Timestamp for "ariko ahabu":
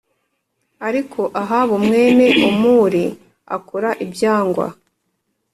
0.87-1.75